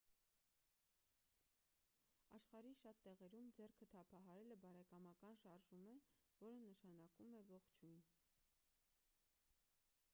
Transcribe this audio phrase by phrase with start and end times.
[2.37, 5.93] աշխարհի շատ տեղերում ձեռքը թափահարելը բարեկամական շարժում է
[6.45, 8.01] որը նշանակում է ողջույն